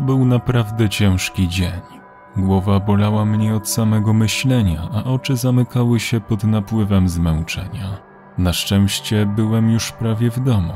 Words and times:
To 0.00 0.04
był 0.04 0.24
naprawdę 0.24 0.88
ciężki 0.88 1.48
dzień. 1.48 1.80
Głowa 2.36 2.80
bolała 2.80 3.24
mnie 3.24 3.54
od 3.54 3.68
samego 3.68 4.12
myślenia, 4.12 4.88
a 4.94 5.04
oczy 5.04 5.36
zamykały 5.36 6.00
się 6.00 6.20
pod 6.20 6.44
napływem 6.44 7.08
zmęczenia. 7.08 8.00
Na 8.38 8.52
szczęście 8.52 9.26
byłem 9.26 9.70
już 9.70 9.92
prawie 9.92 10.30
w 10.30 10.40
domu. 10.40 10.72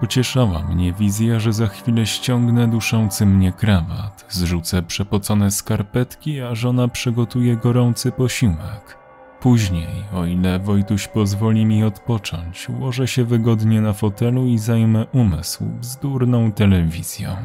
Pocieszała 0.00 0.62
mnie 0.62 0.92
wizja, 0.92 1.40
że 1.40 1.52
za 1.52 1.66
chwilę 1.66 2.06
ściągnę 2.06 2.68
duszący 2.68 3.26
mnie 3.26 3.52
krawat, 3.52 4.26
zrzucę 4.28 4.82
przepocone 4.82 5.50
skarpetki, 5.50 6.40
a 6.40 6.54
żona 6.54 6.88
przygotuje 6.88 7.56
gorący 7.56 8.12
posiłek. 8.12 8.98
Później, 9.40 10.04
o 10.14 10.24
ile 10.24 10.58
Wojtuś 10.58 11.08
pozwoli 11.08 11.66
mi 11.66 11.84
odpocząć, 11.84 12.68
ułożę 12.68 13.08
się 13.08 13.24
wygodnie 13.24 13.80
na 13.80 13.92
fotelu 13.92 14.46
i 14.46 14.58
zajmę 14.58 15.06
umysł 15.12 15.64
bzdurną 15.64 16.52
telewizją. 16.52 17.36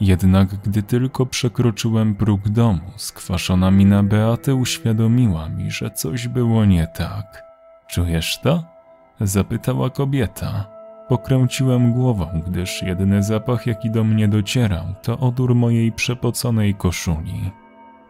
Jednak 0.00 0.48
gdy 0.48 0.82
tylko 0.82 1.26
przekroczyłem 1.26 2.14
próg 2.14 2.48
domu, 2.48 2.90
skwaszona 2.96 3.70
mina 3.70 4.02
Beaty 4.02 4.54
uświadomiła 4.54 5.48
mi, 5.48 5.70
że 5.70 5.90
coś 5.90 6.28
było 6.28 6.64
nie 6.64 6.86
tak. 6.86 7.42
Czujesz 7.88 8.38
to? 8.40 8.64
Zapytała 9.20 9.90
kobieta. 9.90 10.66
Pokręciłem 11.08 11.92
głową, 11.92 12.26
gdyż 12.46 12.82
jedyny 12.82 13.22
zapach, 13.22 13.66
jaki 13.66 13.90
do 13.90 14.04
mnie 14.04 14.28
docierał, 14.28 14.84
to 15.02 15.18
odór 15.18 15.54
mojej 15.54 15.92
przepoconej 15.92 16.74
koszuli. 16.74 17.50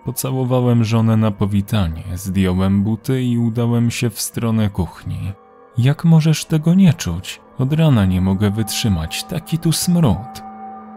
Pocałowałem 0.05 0.85
żonę 0.85 1.17
na 1.17 1.31
powitanie, 1.31 2.03
zdjąłem 2.15 2.83
buty 2.83 3.23
i 3.23 3.39
udałem 3.39 3.91
się 3.91 4.11
w 4.11 4.21
stronę 4.21 4.71
kuchni. 4.71 5.33
Jak 5.79 6.05
możesz 6.05 6.45
tego 6.45 6.75
nie 6.75 6.95
czuć? 6.95 7.41
Od 7.59 7.73
rana 7.73 8.05
nie 8.05 8.21
mogę 8.21 8.51
wytrzymać, 8.51 9.25
taki 9.25 9.59
tu 9.59 9.73
smród. 9.73 10.48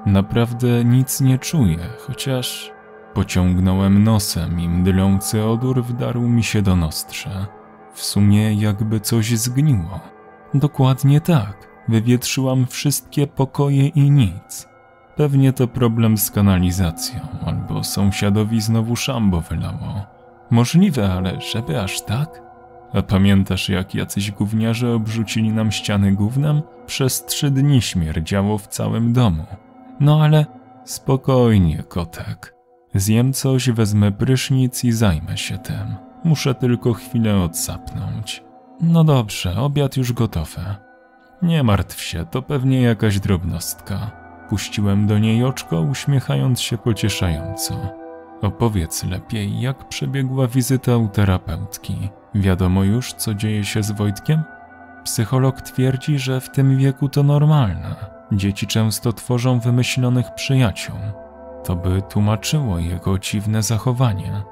Naprawdę 0.06 0.86
nic 0.86 1.22
nie 1.22 1.40
czuję, 1.40 1.78
chociaż 2.08 2.72
pociągnąłem 3.14 4.04
nosem 4.04 4.60
i 4.60 4.70
mdlący 4.70 5.44
odór 5.44 5.84
wdarł 5.84 6.22
mi 6.22 6.44
się 6.44 6.62
do 6.62 6.76
nostrza. 6.76 7.48
W 7.94 8.02
sumie 8.02 8.54
jakby 8.54 9.00
coś 9.00 9.38
zgniło. 9.38 10.00
Dokładnie 10.54 11.22
tak. 11.22 11.68
Wywietrzyłam 11.88 12.68
wszystkie 12.68 13.28
pokoje 13.28 13.88
i 13.88 14.12
nic. 14.12 14.68
Pewnie 15.16 15.54
to 15.54 15.68
problem 15.68 16.18
z 16.18 16.32
kanalizacją, 16.32 17.20
albo 17.46 17.84
sąsiadowi 17.84 18.62
znowu 18.62 18.96
szambo 18.96 19.42
wylało. 19.42 20.06
Możliwe, 20.52 21.14
ale 21.14 21.42
żeby 21.42 21.82
aż 21.82 22.02
tak? 22.02 22.42
A 22.94 23.02
pamiętasz, 23.02 23.70
jak 23.70 23.96
jacyś 23.96 24.32
gówniarze 24.32 24.94
obrzucili 24.94 25.50
nam 25.50 25.72
ściany 25.72 26.12
gównem? 26.12 26.62
Przez 26.86 27.26
trzy 27.26 27.52
dni 27.52 27.82
śmierdziało 27.82 28.58
w 28.58 28.68
całym 28.68 29.14
domu. 29.14 29.46
No 30.02 30.24
ale 30.24 30.46
spokojnie, 30.86 31.84
kotek. 31.84 32.56
Zjem 32.96 33.34
coś, 33.34 33.70
wezmę 33.70 34.12
prysznic 34.12 34.84
i 34.84 34.92
zajmę 34.92 35.38
się 35.38 35.58
tym. 35.58 35.96
Muszę 36.24 36.56
tylko 36.56 36.94
chwilę 36.94 37.44
odsapnąć. 37.44 38.44
No 38.82 39.04
dobrze, 39.04 39.56
obiad 39.56 39.98
już 39.98 40.14
gotowy. 40.14 40.62
Nie 41.42 41.64
martw 41.64 42.02
się, 42.02 42.26
to 42.26 42.42
pewnie 42.42 42.82
jakaś 42.82 43.20
drobnostka. 43.20 44.12
Puściłem 44.50 45.08
do 45.08 45.20
niej 45.20 45.44
oczko, 45.44 45.82
uśmiechając 45.82 46.62
się 46.62 46.78
pocieszająco. 46.78 47.76
Opowiedz 48.42 49.04
lepiej, 49.04 49.62
jak 49.62 49.88
przebiegła 49.88 50.48
wizyta 50.48 50.98
u 50.98 51.08
terapeutki. 51.08 52.10
Wiadomo 52.36 52.84
już, 52.84 53.14
co 53.14 53.34
dzieje 53.34 53.66
się 53.66 53.84
z 53.84 53.92
Wojtkiem? 53.92 54.42
Psycholog 55.04 55.62
twierdzi, 55.62 56.20
że 56.20 56.42
w 56.42 56.50
tym 56.50 56.78
wieku 56.78 57.10
to 57.10 57.24
normalne. 57.24 58.21
Dzieci 58.32 58.68
często 58.68 59.14
tworzą 59.14 59.60
wymyślonych 59.60 60.34
przyjaciół. 60.36 60.96
To 61.64 61.76
by 61.76 62.02
tłumaczyło 62.02 62.80
jego 62.80 63.20
dziwne 63.20 63.64
zachowanie, 63.64 64.44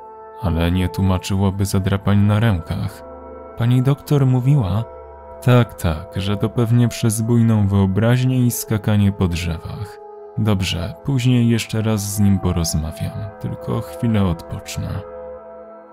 ale 0.41 0.72
nie 0.72 0.90
tłumaczyłoby 0.90 1.66
zadrapań 1.66 2.18
na 2.18 2.39
rękach. 2.39 3.03
Pani 3.57 3.84
doktor 3.84 4.25
mówiła, 4.25 4.84
tak, 5.41 5.73
tak, 5.73 6.07
że 6.16 6.38
to 6.38 6.50
pewnie 6.50 6.88
przez 6.88 7.22
bujną 7.22 7.68
wyobraźnię 7.68 8.45
i 8.45 8.51
skakanie 8.51 9.12
po 9.12 9.28
drzewach. 9.28 10.00
Dobrze, 10.38 10.94
później 11.03 11.50
jeszcze 11.50 11.81
raz 11.81 12.01
z 12.01 12.19
nim 12.19 12.39
porozmawiam, 12.39 13.19
tylko 13.39 13.81
chwilę 13.81 14.25
odpocznę. 14.25 14.89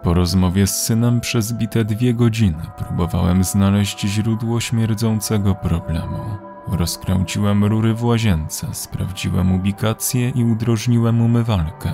Po 0.02 0.14
rozmowie 0.14 0.66
z 0.66 0.82
synem 0.82 1.20
przez 1.20 1.52
bite 1.52 1.84
dwie 1.84 2.14
godziny 2.14 2.62
próbowałem 2.76 3.44
znaleźć 3.44 4.00
źródło 4.00 4.60
śmierdzącego 4.60 5.54
problemu. 5.54 6.45
Rozkręciłem 6.68 7.64
rury 7.64 7.94
w 7.94 8.04
łazience, 8.04 8.66
sprawdziłem 8.72 9.52
ubikację 9.52 10.28
i 10.28 10.44
udrożniłem 10.44 11.20
umywalkę. 11.20 11.92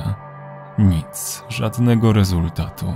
Nic, 0.79 1.45
żadnego 1.49 2.13
rezultatu. 2.13 2.87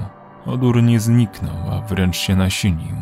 Odór 0.46 0.82
nie 0.82 1.00
zniknął, 1.00 1.56
a 1.70 1.80
wręcz 1.80 2.16
się 2.16 2.36
nasilił. 2.36 2.96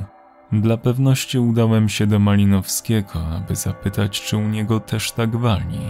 Dla 0.52 0.76
pewności 0.76 1.38
udałem 1.38 1.88
się 1.88 2.06
do 2.06 2.18
Malinowskiego, 2.18 3.26
aby 3.36 3.56
zapytać, 3.56 4.22
czy 4.22 4.36
u 4.36 4.48
niego 4.48 4.80
też 4.80 5.12
tak 5.12 5.36
wali. 5.36 5.80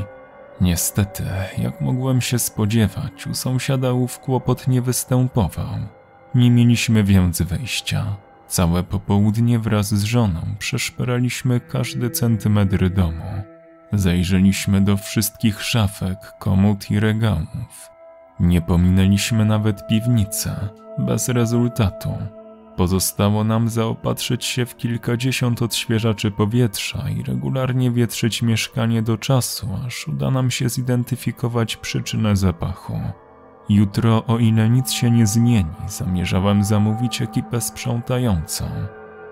Niestety, 0.60 1.24
jak 1.58 1.80
mogłem 1.80 2.20
się 2.20 2.38
spodziewać, 2.38 3.26
u 3.26 3.34
sąsiada 3.34 3.92
ów 3.92 4.18
kłopot 4.18 4.68
nie 4.68 4.82
występował. 4.82 5.74
Nie 6.34 6.50
mieliśmy 6.50 7.04
więc 7.04 7.42
wyjścia. 7.42 8.16
Całe 8.48 8.82
popołudnie 8.82 9.58
wraz 9.58 9.94
z 9.94 10.04
żoną 10.04 10.40
przeszperaliśmy 10.58 11.60
każdy 11.60 12.10
centymetr 12.10 12.90
domu. 12.90 13.24
Zajrzeliśmy 13.92 14.80
do 14.80 14.96
wszystkich 14.96 15.62
szafek, 15.62 16.18
komód 16.38 16.90
i 16.90 17.00
regałów. 17.00 17.90
Nie 18.40 18.62
pominęliśmy 18.62 19.44
nawet 19.44 19.86
piwnicy, 19.86 20.50
bez 20.98 21.28
rezultatu. 21.28 22.10
Pozostało 22.76 23.44
nam 23.44 23.68
zaopatrzyć 23.68 24.44
się 24.44 24.66
w 24.66 24.76
kilkadziesiąt 24.76 25.62
odświeżaczy 25.62 26.30
powietrza 26.30 27.10
i 27.10 27.22
regularnie 27.22 27.90
wietrzyć 27.90 28.42
mieszkanie 28.42 29.02
do 29.02 29.18
czasu, 29.18 29.68
aż 29.86 30.08
uda 30.08 30.30
nam 30.30 30.50
się 30.50 30.68
zidentyfikować 30.68 31.76
przyczynę 31.76 32.36
zapachu. 32.36 33.00
Jutro, 33.68 34.24
o 34.26 34.38
ile 34.38 34.70
nic 34.70 34.92
się 34.92 35.10
nie 35.10 35.26
zmieni, 35.26 35.74
zamierzałem 35.88 36.64
zamówić 36.64 37.22
ekipę 37.22 37.60
sprzątającą. 37.60 38.64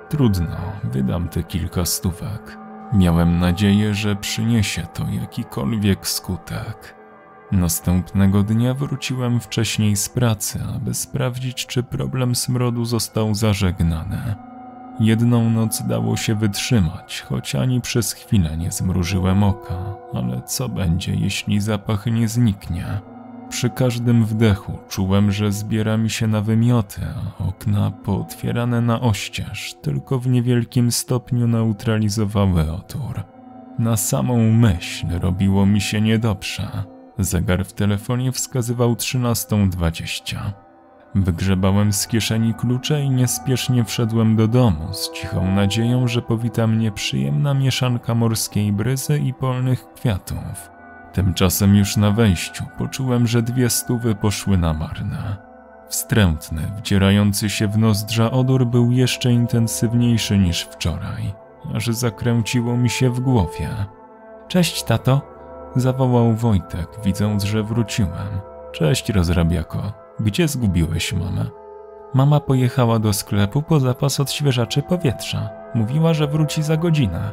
Trudno, 0.09 0.57
wydam 0.85 1.29
te 1.29 1.43
kilka 1.43 1.85
stówek. 1.85 2.59
Miałem 2.93 3.39
nadzieję, 3.39 3.95
że 3.95 4.17
przyniesie 4.17 4.87
to 4.95 5.05
jakikolwiek 5.21 6.09
skutek. 6.09 6.95
Następnego 7.53 8.43
dnia 8.43 8.75
wróciłem 8.75 9.41
wcześniej 9.41 9.97
z 9.97 10.09
pracy, 10.09 10.61
aby 10.77 10.95
sprawdzić, 10.95 11.67
czy 11.67 11.83
problem 11.83 12.35
smrodu 12.35 12.85
został 12.85 13.35
zażegnany. 13.35 14.35
Jedną 15.01 15.51
noc 15.51 15.83
dało 15.83 16.17
się 16.17 16.35
wytrzymać, 16.35 17.25
choć 17.29 17.55
ani 17.55 17.81
przez 17.81 18.13
chwilę 18.13 18.57
nie 18.57 18.71
zmrużyłem 18.71 19.43
oka, 19.43 19.95
ale 20.15 20.43
co 20.43 20.69
będzie, 20.69 21.15
jeśli 21.15 21.61
zapach 21.61 22.07
nie 22.07 22.29
zniknie? 22.29 23.12
Przy 23.53 23.71
każdym 23.71 24.25
wdechu 24.25 24.79
czułem, 24.89 25.33
że 25.33 25.53
zbiera 25.53 25.97
mi 25.97 26.11
się 26.11 26.27
na 26.27 26.41
wymioty, 26.41 27.01
a 27.17 27.45
okna 27.45 27.91
pootwierane 27.91 28.81
na 28.81 29.01
oścież 29.01 29.75
tylko 29.83 30.19
w 30.19 30.27
niewielkim 30.27 30.93
stopniu 30.93 31.47
neutralizowały 31.47 32.73
otór. 32.73 33.23
Na 33.79 33.97
samą 33.97 34.53
myśl 34.53 35.07
robiło 35.21 35.67
mi 35.67 35.81
się 35.81 36.01
niedobrze. 36.01 36.85
Zegar 37.19 37.65
w 37.65 37.73
telefonie 37.73 38.33
wskazywał 38.33 38.95
13.20. 38.95 40.37
Wygrzebałem 41.15 41.93
z 41.93 42.07
kieszeni 42.07 42.55
klucze 42.55 43.03
i 43.03 43.11
niespiesznie 43.11 43.85
wszedłem 43.85 44.37
do 44.37 44.49
domu 44.49 44.95
z 44.95 45.13
cichą 45.13 45.55
nadzieją, 45.55 46.09
że 46.09 46.23
powita 46.23 46.67
mnie 46.67 46.93
przyjemna 46.93 47.55
mieszanka 47.55 48.15
morskiej 48.15 48.73
bryzy 48.73 49.19
i 49.19 49.35
polnych 49.35 49.87
kwiatów. 49.95 50.82
Tymczasem 51.13 51.77
już 51.77 51.97
na 51.97 52.11
wejściu 52.11 52.65
poczułem, 52.79 53.27
że 53.27 53.43
dwie 53.43 53.71
stówy 53.71 54.15
poszły 54.15 54.59
na 54.59 54.73
marne. 54.73 55.37
Wstrętny, 55.89 56.63
wdzierający 56.77 57.51
się 57.51 57.69
w 57.69 57.79
nozdrza 57.79 58.31
odór 58.31 58.67
był 58.67 58.91
jeszcze 58.91 59.33
intensywniejszy 59.33 60.39
niż 60.39 60.63
wczoraj, 60.63 61.35
aż 61.75 61.87
zakręciło 61.87 62.77
mi 62.77 62.91
się 62.91 63.11
w 63.11 63.21
głowie. 63.21 63.69
Cześć, 64.49 64.83
tato, 64.83 65.21
zawołał 65.77 66.35
Wojtek, 66.35 66.89
widząc, 67.05 67.45
że 67.45 67.63
wróciłem. 67.63 68.41
Cześć, 68.73 69.11
rozrabiako. 69.11 69.93
Gdzie 70.21 70.49
zgubiłeś 70.49 71.13
mamę? 71.13 71.47
Mama 72.15 72.41
pojechała 72.41 72.99
do 72.99 73.13
sklepu 73.13 73.63
po 73.63 73.81
zapas 73.81 74.21
odświeżaczy 74.21 74.83
powietrza. 74.83 75.49
Mówiła, 75.75 76.15
że 76.15 76.27
wróci 76.27 76.63
za 76.63 76.77
godzinę. 76.77 77.33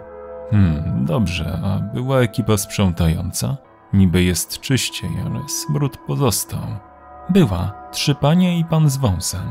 Hmm, 0.51 1.05
dobrze, 1.05 1.59
a 1.63 1.79
była 1.79 2.19
ekipa 2.19 2.57
sprzątająca? 2.57 3.57
Niby 3.93 4.23
jest 4.23 4.59
czyściej, 4.59 5.09
ale 5.25 5.49
smród 5.49 5.97
pozostał. 5.97 6.61
Była, 7.29 7.73
trzy 7.91 8.15
panie 8.15 8.59
i 8.59 8.65
pan 8.65 8.89
z 8.89 8.97
wąsem. 8.97 9.47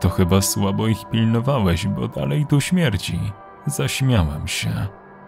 To 0.00 0.08
chyba 0.08 0.40
słabo 0.40 0.86
ich 0.86 1.10
pilnowałeś, 1.10 1.86
bo 1.86 2.08
dalej 2.08 2.46
tu 2.46 2.60
śmierdzi. 2.60 3.20
Zaśmiałem 3.66 4.48
się. 4.48 4.70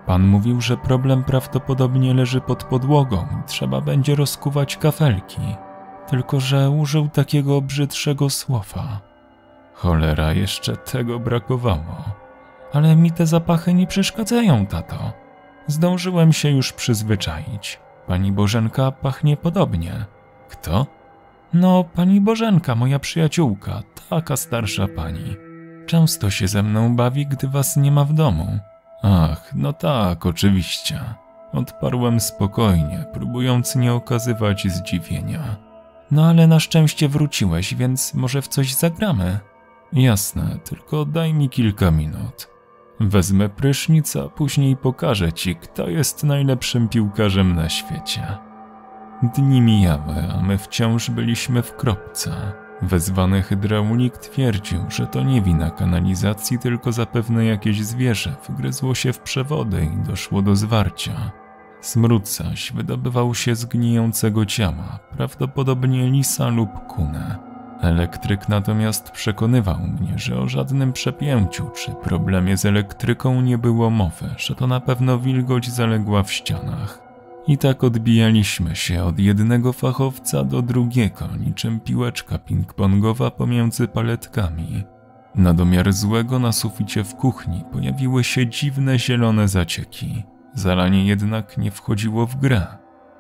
Pan 0.06 0.26
mówił, 0.26 0.60
że 0.60 0.76
problem 0.76 1.24
prawdopodobnie 1.24 2.14
leży 2.14 2.40
pod 2.40 2.64
podłogą 2.64 3.16
i 3.16 3.46
trzeba 3.46 3.80
będzie 3.80 4.14
rozkuwać 4.14 4.76
kafelki. 4.76 5.40
Tylko, 6.06 6.40
że 6.40 6.70
użył 6.70 7.08
takiego 7.08 7.60
brzydszego 7.60 8.30
słowa. 8.30 9.00
Cholera, 9.74 10.32
jeszcze 10.32 10.76
tego 10.76 11.18
brakowało. 11.18 12.04
Ale 12.72 12.96
mi 12.96 13.12
te 13.12 13.26
zapachy 13.26 13.74
nie 13.74 13.86
przeszkadzają, 13.86 14.66
tato. 14.66 15.12
Zdążyłem 15.66 16.32
się 16.32 16.50
już 16.50 16.72
przyzwyczaić. 16.72 17.80
Pani 18.08 18.32
Bożenka 18.32 18.92
pachnie 18.92 19.36
podobnie. 19.36 20.04
Kto? 20.48 20.86
No, 21.52 21.84
pani 21.84 22.20
Bożenka, 22.20 22.74
moja 22.74 22.98
przyjaciółka, 22.98 23.82
taka 24.10 24.36
starsza 24.36 24.88
pani. 24.88 25.36
Często 25.86 26.30
się 26.30 26.48
ze 26.48 26.62
mną 26.62 26.96
bawi, 26.96 27.26
gdy 27.26 27.48
was 27.48 27.76
nie 27.76 27.92
ma 27.92 28.04
w 28.04 28.12
domu. 28.12 28.58
Ach, 29.02 29.50
no 29.54 29.72
tak, 29.72 30.26
oczywiście. 30.26 31.00
Odparłem 31.52 32.20
spokojnie, 32.20 33.04
próbując 33.12 33.76
nie 33.76 33.94
okazywać 33.94 34.66
zdziwienia. 34.66 35.56
No 36.10 36.26
ale 36.26 36.46
na 36.46 36.60
szczęście 36.60 37.08
wróciłeś, 37.08 37.74
więc 37.74 38.14
może 38.14 38.42
w 38.42 38.48
coś 38.48 38.74
zagramy. 38.74 39.38
Jasne, 39.92 40.58
tylko 40.64 41.04
daj 41.04 41.34
mi 41.34 41.48
kilka 41.48 41.90
minut. 41.90 42.47
Wezmę 43.00 43.48
prysznic, 43.48 44.16
a 44.16 44.28
później 44.28 44.76
pokażę 44.76 45.32
ci, 45.32 45.56
kto 45.56 45.88
jest 45.88 46.24
najlepszym 46.24 46.88
piłkarzem 46.88 47.54
na 47.54 47.68
świecie. 47.68 48.38
Dni 49.22 49.60
mijały, 49.60 50.14
a 50.38 50.42
my 50.42 50.58
wciąż 50.58 51.10
byliśmy 51.10 51.62
w 51.62 51.76
kropce. 51.76 52.52
Wezwany 52.82 53.42
hydraulik 53.42 54.18
twierdził, 54.18 54.78
że 54.88 55.06
to 55.06 55.22
nie 55.22 55.42
wina 55.42 55.70
kanalizacji, 55.70 56.58
tylko 56.58 56.92
zapewne 56.92 57.44
jakieś 57.44 57.84
zwierzę 57.84 58.36
wgryzło 58.48 58.94
się 58.94 59.12
w 59.12 59.18
przewody 59.18 59.88
i 59.94 60.06
doszło 60.06 60.42
do 60.42 60.56
zwarcia. 60.56 61.30
Smród 61.80 62.28
zaś 62.28 62.72
wydobywał 62.72 63.34
się 63.34 63.54
z 63.54 63.64
gnijącego 63.64 64.46
ciała, 64.46 64.98
prawdopodobnie 65.16 66.10
lisa 66.10 66.48
lub 66.48 66.70
kunę. 66.86 67.47
Elektryk 67.80 68.48
natomiast 68.48 69.10
przekonywał 69.10 69.78
mnie, 69.78 70.18
że 70.18 70.40
o 70.40 70.48
żadnym 70.48 70.92
przepięciu 70.92 71.70
czy 71.70 71.92
problemie 71.92 72.56
z 72.56 72.66
elektryką 72.66 73.40
nie 73.40 73.58
było 73.58 73.90
mowy, 73.90 74.30
że 74.36 74.54
to 74.54 74.66
na 74.66 74.80
pewno 74.80 75.18
wilgoć 75.18 75.70
zaległa 75.70 76.22
w 76.22 76.32
ścianach. 76.32 77.02
I 77.46 77.58
tak 77.58 77.84
odbijaliśmy 77.84 78.76
się 78.76 79.04
od 79.04 79.18
jednego 79.18 79.72
fachowca 79.72 80.44
do 80.44 80.62
drugiego, 80.62 81.28
niczym 81.40 81.80
piłeczka 81.80 82.36
ping-pongowa 82.38 83.30
pomiędzy 83.30 83.88
paletkami. 83.88 84.84
Na 85.34 85.54
domiar 85.54 85.92
złego 85.92 86.38
na 86.38 86.52
suficie 86.52 87.04
w 87.04 87.14
kuchni 87.14 87.64
pojawiły 87.72 88.24
się 88.24 88.46
dziwne 88.46 88.98
zielone 88.98 89.48
zacieki. 89.48 90.24
Zalanie 90.54 91.06
jednak 91.06 91.58
nie 91.58 91.70
wchodziło 91.70 92.26
w 92.26 92.36
grę. 92.36 92.66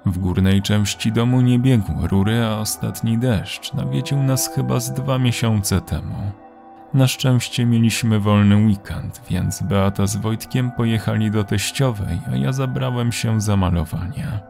W 0.06 0.18
górnej 0.18 0.62
części 0.62 1.12
domu 1.12 1.40
nie 1.40 1.58
biegły 1.58 2.08
rury, 2.08 2.44
a 2.44 2.58
ostatni 2.58 3.18
deszcz 3.18 3.74
nawiedził 3.74 4.22
nas 4.22 4.54
chyba 4.54 4.80
z 4.80 4.92
dwa 4.92 5.18
miesiące 5.18 5.80
temu. 5.80 6.32
Na 6.94 7.06
szczęście 7.06 7.66
mieliśmy 7.66 8.20
wolny 8.20 8.56
weekend, 8.56 9.22
więc 9.30 9.62
Beata 9.62 10.06
z 10.06 10.16
Wojtkiem 10.16 10.70
pojechali 10.70 11.30
do 11.30 11.44
teściowej, 11.44 12.20
a 12.32 12.36
ja 12.36 12.52
zabrałem 12.52 13.12
się 13.12 13.40
za 13.40 13.56
malowanie. 13.56 14.40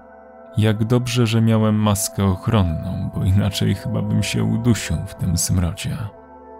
Jak 0.56 0.84
dobrze, 0.84 1.26
że 1.26 1.40
miałem 1.40 1.74
maskę 1.74 2.24
ochronną, 2.24 3.10
bo 3.14 3.24
inaczej 3.24 3.74
chyba 3.74 4.02
bym 4.02 4.22
się 4.22 4.44
udusił 4.44 4.96
w 5.06 5.14
tym 5.14 5.38
smrodzie. 5.38 5.96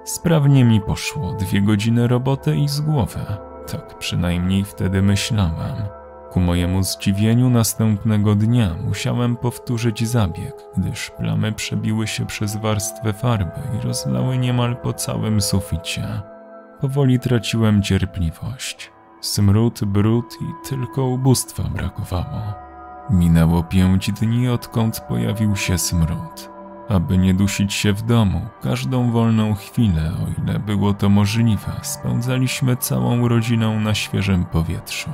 Sprawnie 0.04 0.64
mi 0.64 0.80
poszło, 0.80 1.32
dwie 1.32 1.62
godziny 1.62 2.08
roboty 2.08 2.56
i 2.56 2.68
z 2.68 2.80
głowy. 2.80 3.20
Tak 3.72 3.98
przynajmniej 3.98 4.64
wtedy 4.64 5.02
myślałem. 5.02 5.97
Ku 6.30 6.40
mojemu 6.40 6.82
zdziwieniu 6.82 7.50
następnego 7.50 8.34
dnia 8.34 8.74
musiałem 8.84 9.36
powtórzyć 9.36 10.08
zabieg, 10.08 10.54
gdyż 10.76 11.10
plamy 11.10 11.52
przebiły 11.52 12.06
się 12.06 12.26
przez 12.26 12.56
warstwę 12.56 13.12
farby 13.12 13.60
i 13.78 13.86
rozlały 13.86 14.38
niemal 14.38 14.76
po 14.76 14.92
całym 14.92 15.40
suficie. 15.40 16.22
Powoli 16.80 17.20
traciłem 17.20 17.82
cierpliwość. 17.82 18.92
Smród, 19.20 19.84
brud 19.84 20.34
i 20.40 20.68
tylko 20.68 21.04
ubóstwa 21.04 21.62
brakowało. 21.62 22.54
Minęło 23.10 23.62
pięć 23.62 24.12
dni, 24.12 24.48
odkąd 24.48 25.00
pojawił 25.00 25.56
się 25.56 25.78
smród. 25.78 26.50
Aby 26.88 27.18
nie 27.18 27.34
dusić 27.34 27.74
się 27.74 27.92
w 27.92 28.02
domu, 28.02 28.40
każdą 28.62 29.12
wolną 29.12 29.54
chwilę, 29.54 30.12
o 30.12 30.42
ile 30.42 30.58
było 30.58 30.94
to 30.94 31.08
możliwe, 31.08 31.72
spędzaliśmy 31.82 32.76
całą 32.76 33.28
rodziną 33.28 33.80
na 33.80 33.94
świeżym 33.94 34.44
powietrzu. 34.44 35.10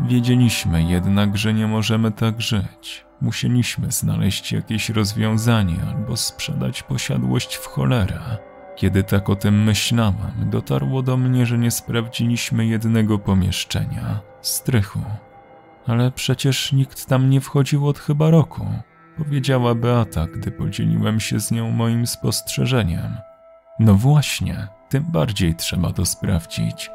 Wiedzieliśmy 0.00 0.82
jednak, 0.82 1.36
że 1.36 1.54
nie 1.54 1.66
możemy 1.66 2.12
tak 2.12 2.40
żyć. 2.40 3.04
Musieliśmy 3.20 3.92
znaleźć 3.92 4.52
jakieś 4.52 4.88
rozwiązanie 4.90 5.76
albo 5.88 6.16
sprzedać 6.16 6.82
posiadłość 6.82 7.54
w 7.54 7.66
cholerę. 7.66 8.20
Kiedy 8.76 9.02
tak 9.02 9.30
o 9.30 9.36
tym 9.36 9.62
myślałem, 9.62 10.50
dotarło 10.50 11.02
do 11.02 11.16
mnie, 11.16 11.46
że 11.46 11.58
nie 11.58 11.70
sprawdziliśmy 11.70 12.66
jednego 12.66 13.18
pomieszczenia 13.18 14.20
strychu. 14.40 15.00
Ale 15.86 16.10
przecież 16.10 16.72
nikt 16.72 17.06
tam 17.06 17.30
nie 17.30 17.40
wchodził 17.40 17.88
od 17.88 17.98
chyba 17.98 18.30
roku, 18.30 18.66
powiedziała 19.18 19.74
Beata, 19.74 20.26
gdy 20.26 20.50
podzieliłem 20.50 21.20
się 21.20 21.40
z 21.40 21.50
nią 21.50 21.70
moim 21.70 22.06
spostrzeżeniem. 22.06 23.16
No 23.78 23.94
właśnie, 23.94 24.68
tym 24.88 25.04
bardziej 25.12 25.54
trzeba 25.54 25.92
to 25.92 26.06
sprawdzić. 26.06 26.90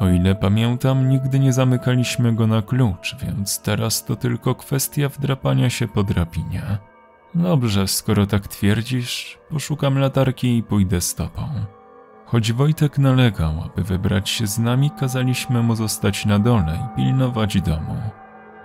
O 0.00 0.08
ile 0.08 0.34
pamiętam, 0.34 1.08
nigdy 1.08 1.38
nie 1.38 1.52
zamykaliśmy 1.52 2.32
go 2.32 2.46
na 2.46 2.62
klucz, 2.62 3.16
więc 3.22 3.62
teraz 3.62 4.04
to 4.04 4.16
tylko 4.16 4.54
kwestia 4.54 5.08
wdrapania 5.08 5.70
się 5.70 5.88
po 5.88 6.02
drabinie. 6.02 6.62
Dobrze, 7.34 7.88
skoro 7.88 8.26
tak 8.26 8.48
twierdzisz, 8.48 9.38
poszukam 9.50 9.98
latarki 9.98 10.56
i 10.56 10.62
pójdę 10.62 11.00
z 11.00 11.14
tobą. 11.14 11.48
Choć 12.26 12.52
Wojtek 12.52 12.98
nalegał, 12.98 13.52
aby 13.64 13.82
wybrać 13.84 14.30
się 14.30 14.46
z 14.46 14.58
nami, 14.58 14.90
kazaliśmy 15.00 15.62
mu 15.62 15.76
zostać 15.76 16.26
na 16.26 16.38
dole 16.38 16.78
i 16.86 16.96
pilnować 16.96 17.60
domu. 17.60 17.96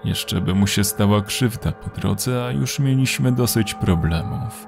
Jeszcze 0.04 0.42
by 0.42 0.56
mu 0.56 0.68
się 0.68 0.84
stała 0.84 1.22
krzywda 1.22 1.72
po 1.72 2.02
drodze, 2.02 2.46
a 2.46 2.52
już 2.52 2.80
mieliśmy 2.80 3.32
dosyć 3.32 3.74
problemów. 3.74 4.68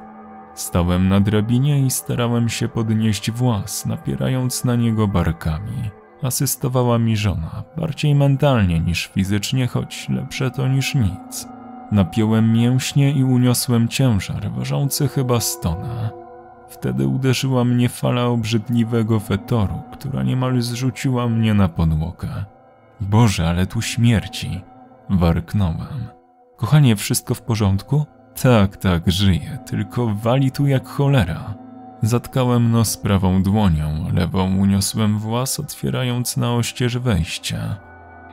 Stałem 0.54 1.08
na 1.08 1.20
drabinie 1.20 1.80
i 1.80 1.92
starałem 1.92 2.50
się 2.50 2.68
podnieść 2.68 3.32
włas, 3.32 3.86
napierając 3.86 4.64
na 4.64 4.76
niego 4.76 5.08
barkami. 5.08 6.07
Asystowała 6.24 7.00
mi 7.00 7.18
żona, 7.18 7.64
bardziej 7.78 8.16
mentalnie 8.16 8.80
niż 8.80 9.08
fizycznie, 9.08 9.68
choć 9.68 10.10
lepsze 10.10 10.52
to 10.52 10.68
niż 10.68 10.96
nic. 10.96 11.48
Napiąłem 11.92 12.54
mięśnie 12.54 13.12
i 13.12 13.24
uniosłem 13.24 13.88
ciężar, 13.88 14.52
ważący 14.52 15.08
chyba 15.08 15.40
stona. 15.40 16.10
Wtedy 16.70 17.08
uderzyła 17.08 17.64
mnie 17.64 17.90
fala 17.90 18.26
obrzydliwego 18.26 19.20
fetoru, 19.20 19.82
która 19.92 20.24
niemal 20.24 20.62
zrzuciła 20.62 21.28
mnie 21.28 21.54
na 21.54 21.70
podłogę. 21.70 22.28
Boże, 23.02 23.50
ale 23.50 23.68
tu 23.68 23.82
śmierci! 23.82 24.62
Warknąłem. 25.10 26.08
Kochanie, 26.58 26.96
wszystko 26.96 27.36
w 27.36 27.42
porządku? 27.42 28.06
Tak, 28.42 28.78
tak, 28.78 29.12
żyję, 29.12 29.58
tylko 29.66 30.08
wali 30.08 30.52
tu 30.52 30.68
jak 30.68 30.88
cholera. 30.88 31.67
Zatkałem 32.02 32.72
nos 32.72 32.98
prawą 32.98 33.44
dłonią, 33.44 34.06
lewą 34.14 34.58
uniosłem 34.58 35.20
włas, 35.20 35.60
otwierając 35.60 36.38
na 36.38 36.54
oścież 36.54 36.98
wejścia. 36.98 37.78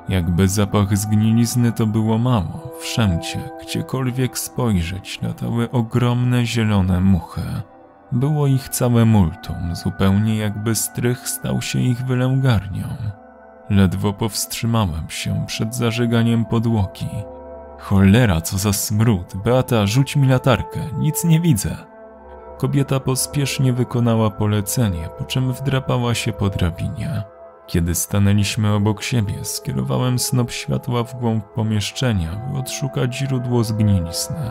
Jakby 0.08 0.48
zapach 0.48 0.98
zgnilizny 0.98 1.72
to 1.72 1.86
było 1.86 2.18
mało, 2.18 2.72
wszędzie, 2.80 3.38
gdziekolwiek 3.62 4.38
spojrzeć, 4.38 5.22
latały 5.22 5.70
ogromne 5.70 6.46
zielone 6.46 7.00
muchy. 7.00 7.42
Było 8.12 8.46
ich 8.46 8.68
całe 8.68 9.04
multum, 9.04 9.74
zupełnie 9.74 10.36
jakby 10.36 10.74
strych 10.74 11.28
stał 11.28 11.62
się 11.62 11.80
ich 11.80 12.04
wylęgarnią. 12.06 12.88
Ledwo 13.70 14.12
powstrzymałem 14.12 15.10
się 15.10 15.44
przed 15.46 15.74
zażeganiem 15.74 16.44
podłogi. 16.44 17.08
Cholera, 17.78 18.40
co 18.40 18.58
za 18.58 18.72
smród! 18.72 19.32
Beata, 19.44 19.86
rzuć 19.86 20.16
mi 20.16 20.28
latarkę, 20.28 20.80
nic 20.98 21.24
nie 21.24 21.40
widzę. 21.40 21.93
Kobieta 22.64 23.00
pospiesznie 23.00 23.72
wykonała 23.72 24.30
polecenie, 24.30 25.08
po 25.18 25.24
czym 25.24 25.52
wdrapała 25.52 26.14
się 26.14 26.32
po 26.32 26.50
drabinie. 26.50 27.22
Kiedy 27.66 27.94
stanęliśmy 27.94 28.72
obok 28.72 29.02
siebie, 29.02 29.44
skierowałem 29.44 30.18
snop 30.18 30.50
światła 30.50 31.04
w 31.04 31.14
głąb 31.14 31.44
pomieszczenia, 31.44 32.36
by 32.36 32.58
odszukać 32.58 33.16
źródło 33.16 33.64
zgnilizny. 33.64 34.50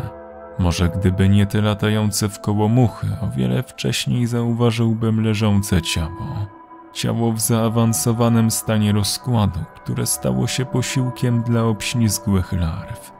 Może 0.59 0.89
gdyby 0.89 1.29
nie 1.29 1.45
te 1.45 1.61
latające 1.61 2.29
w 2.29 2.39
koło 2.39 2.67
muchy, 2.67 3.07
o 3.21 3.29
wiele 3.29 3.63
wcześniej 3.63 4.27
zauważyłbym 4.27 5.23
leżące 5.23 5.81
ciało. 5.81 6.47
Ciało 6.93 7.31
w 7.31 7.39
zaawansowanym 7.39 8.51
stanie 8.51 8.91
rozkładu, 8.91 9.59
które 9.75 10.05
stało 10.05 10.47
się 10.47 10.65
posiłkiem 10.65 11.43
dla 11.43 11.63
obślizgłych 11.63 12.53
larw. 12.53 13.11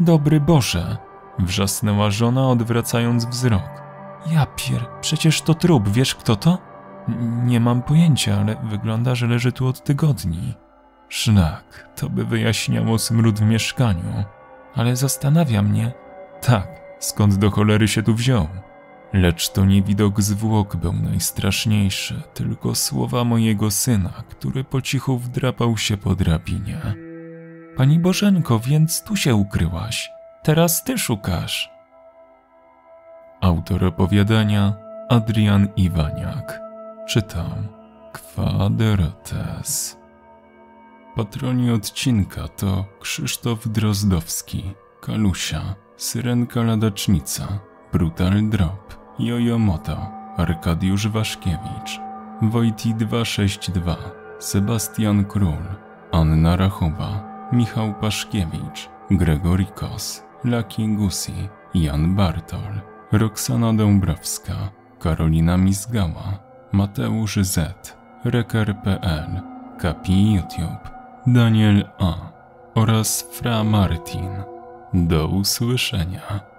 Dobry 0.00 0.40
Boże! 0.40 0.96
wrzasnęła 1.38 2.10
żona, 2.10 2.48
odwracając 2.48 3.24
wzrok. 3.24 3.89
Ja 4.26 4.46
pier, 4.46 4.86
przecież 5.00 5.42
to 5.42 5.54
trup, 5.54 5.88
wiesz 5.88 6.14
kto 6.14 6.36
to? 6.36 6.58
Nie 7.44 7.60
mam 7.60 7.82
pojęcia, 7.82 8.40
ale 8.40 8.56
wygląda, 8.64 9.14
że 9.14 9.26
leży 9.26 9.52
tu 9.52 9.66
od 9.66 9.84
tygodni. 9.84 10.54
Szlak, 11.08 11.88
to 11.96 12.10
by 12.10 12.24
wyjaśniało 12.24 12.98
smród 12.98 13.38
w 13.38 13.42
mieszkaniu. 13.42 14.24
Ale 14.74 14.96
zastanawia 14.96 15.62
mnie, 15.62 15.92
tak, 16.40 16.68
skąd 16.98 17.34
do 17.34 17.50
cholery 17.50 17.88
się 17.88 18.02
tu 18.02 18.14
wziął. 18.14 18.48
Lecz 19.12 19.48
to 19.48 19.64
nie 19.64 19.82
widok 19.82 20.20
zwłok 20.20 20.76
był 20.76 20.92
najstraszniejszy, 20.92 22.22
tylko 22.34 22.74
słowa 22.74 23.24
mojego 23.24 23.70
syna, 23.70 24.12
który 24.28 24.64
po 24.64 24.82
cichu 24.82 25.18
wdrapał 25.18 25.76
się 25.76 25.96
po 25.96 26.14
drabinie. 26.14 26.80
Pani 27.76 27.98
Bożenko, 27.98 28.58
więc 28.58 29.02
tu 29.02 29.16
się 29.16 29.34
ukryłaś. 29.34 30.10
Teraz 30.42 30.84
ty 30.84 30.98
szukasz. 30.98 31.70
Autor 33.40 33.84
opowiadania 33.84 34.72
Adrian 35.08 35.68
Iwaniak. 35.76 36.60
Czytał 37.08 37.50
Kwadrates. 38.12 39.96
Patroni 41.16 41.70
odcinka 41.70 42.48
to 42.48 42.84
Krzysztof 43.00 43.68
Drozdowski, 43.68 44.74
Kalusia, 45.00 45.74
Syrenka 45.96 46.62
Ladacznica, 46.62 47.58
Brutal 47.92 48.48
Drop, 48.48 48.96
Jojo 49.18 49.58
Moto, 49.58 49.96
Arkadiusz 50.36 51.08
Waszkiewicz, 51.08 52.00
Wojti 52.42 52.94
262, 52.94 53.96
Sebastian 54.38 55.24
Król, 55.24 55.64
Anna 56.12 56.56
Rachuba, 56.56 57.24
Michał 57.52 57.94
Paszkiewicz, 57.94 58.88
Gregory 59.10 59.66
Kos, 59.74 60.24
Lucky 60.44 60.88
Gusi, 60.88 61.48
Jan 61.74 62.14
Bartol, 62.16 62.80
Roxana 63.12 63.72
Dąbrowska, 63.72 64.52
Karolina 64.98 65.56
Mizgała, 65.56 66.38
Mateusz 66.72 67.38
Z, 67.42 67.96
Reker.pl, 68.24 69.40
Kapi 69.78 70.32
YouTube, 70.34 70.90
Daniel 71.26 71.84
A. 71.98 72.14
oraz 72.74 73.22
Fra 73.32 73.64
Martin. 73.64 74.30
Do 74.94 75.28
usłyszenia. 75.28 76.49